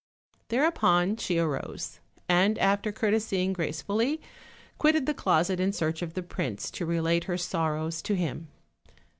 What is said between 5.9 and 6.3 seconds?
of the